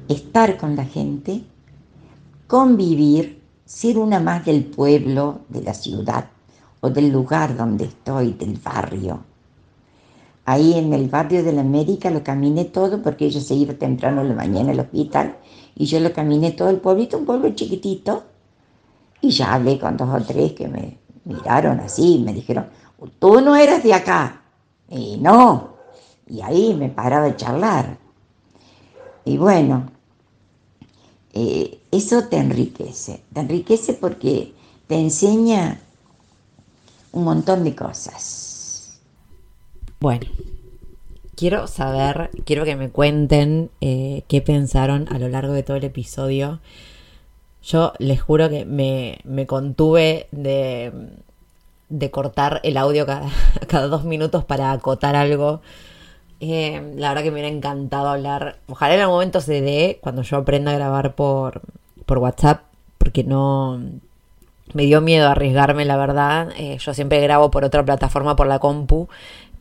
[0.09, 1.45] estar con la gente,
[2.47, 6.29] convivir, ser una más del pueblo, de la ciudad
[6.81, 9.21] o del lugar donde estoy, del barrio.
[10.47, 14.21] Ahí en el barrio de la América lo caminé todo porque ella se iba temprano
[14.21, 15.37] en la mañana al hospital
[15.75, 18.23] y yo lo caminé todo el pueblito, un pueblo chiquitito,
[19.21, 22.67] y ya hablé con dos o tres que me miraron así, me dijeron,
[23.19, 24.43] tú no eres de acá.
[24.89, 25.75] Y no,
[26.29, 27.99] y ahí me paraba a charlar.
[29.25, 29.91] Y bueno,
[31.33, 34.55] eh, eso te enriquece, te enriquece porque
[34.87, 35.81] te enseña
[37.13, 38.46] un montón de cosas.
[40.07, 40.27] Bueno,
[41.35, 45.83] quiero saber, quiero que me cuenten eh, qué pensaron a lo largo de todo el
[45.83, 46.61] episodio
[47.61, 50.93] yo les juro que me, contuve de,
[51.89, 53.05] de, cortar el audio
[53.67, 55.61] cada, dos minutos para acotar algo.
[56.39, 58.59] Eh, la verdad que me hubiera encantado hablar.
[58.69, 61.63] Ojalá en algún momento se dé cuando yo aprenda a grabar por,
[62.05, 62.63] por WhatsApp,
[62.99, 63.81] porque no
[64.73, 66.53] me dio miedo arriesgarme, la verdad.
[66.57, 69.09] Eh, yo siempre grabo por otra plataforma, por la compu,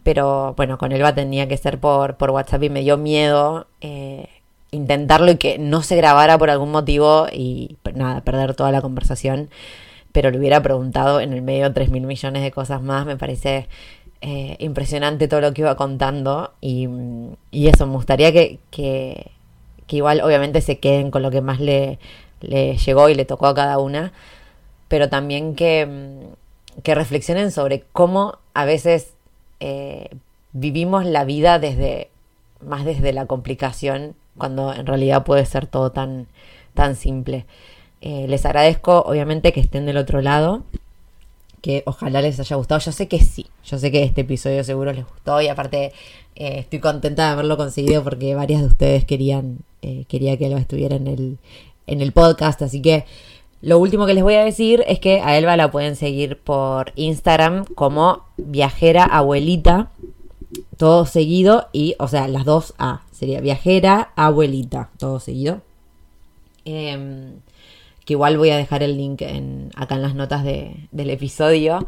[0.05, 3.65] pero bueno, con Elba tenía que ser por, por WhatsApp y me dio miedo.
[3.81, 4.29] Eh,
[4.69, 9.49] intentarlo y que no se grabara por algún motivo y nada, perder toda la conversación.
[10.11, 13.07] Pero le hubiera preguntado en el medio 3 mil millones de cosas más.
[13.07, 13.67] Me parece
[14.21, 16.53] eh, impresionante todo lo que iba contando.
[16.61, 16.87] Y,
[17.51, 19.31] eso, me gustaría que, que,
[19.89, 21.97] igual obviamente se queden con lo que más le,
[22.41, 24.13] le llegó y le tocó a cada una.
[24.87, 26.27] Pero también que,
[26.83, 29.14] que reflexionen sobre cómo a veces
[29.67, 30.09] eh,
[30.53, 32.09] vivimos la vida desde
[32.61, 36.27] más desde la complicación cuando en realidad puede ser todo tan,
[36.75, 37.45] tan simple.
[38.01, 40.63] Eh, les agradezco, obviamente, que estén del otro lado,
[41.61, 42.79] que ojalá les haya gustado.
[42.79, 45.93] Yo sé que sí, yo sé que este episodio seguro les gustó y aparte
[46.35, 50.57] eh, estoy contenta de haberlo conseguido porque varias de ustedes querían, eh, quería que lo
[50.57, 51.37] estuviera en el,
[51.87, 53.05] en el podcast, así que...
[53.65, 56.91] Lo último que les voy a decir es que a Elba la pueden seguir por
[56.93, 59.89] Instagram como viajera abuelita,
[60.77, 63.01] todo seguido y, o sea, las dos A.
[63.11, 65.61] Sería viajera, abuelita, todo seguido.
[66.63, 67.39] Em,
[68.05, 69.23] que igual voy a dejar el link
[69.75, 71.87] acá en las notas del episodio.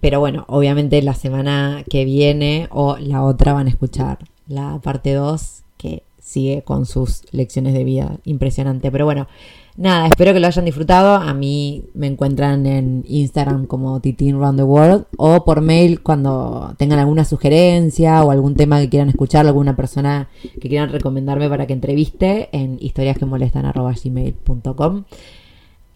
[0.00, 5.14] Pero bueno, obviamente la semana que viene o la otra van a escuchar la parte
[5.14, 8.16] 2 que sigue con sus lecciones de vida.
[8.24, 8.90] Impresionante.
[8.90, 9.28] Pero bueno,
[9.76, 11.14] Nada, espero que lo hayan disfrutado.
[11.14, 16.74] A mí me encuentran en Instagram como Titin Round the World o por mail cuando
[16.76, 20.28] tengan alguna sugerencia o algún tema que quieran escuchar, alguna persona
[20.60, 25.04] que quieran recomendarme para que entreviste en historiasquemolestan.gmail.com.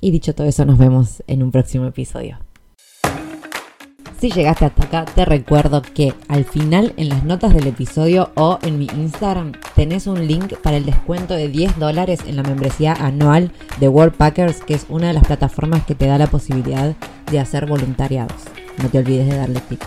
[0.01, 2.39] Y dicho todo eso, nos vemos en un próximo episodio.
[4.25, 8.59] Si llegaste hasta acá, te recuerdo que al final en las notas del episodio o
[8.62, 12.95] en mi Instagram tenés un link para el descuento de 10 dólares en la membresía
[12.95, 16.97] anual de World Packers, que es una de las plataformas que te da la posibilidad
[17.31, 18.41] de hacer voluntariados.
[18.83, 19.87] No te olvides de darle clic.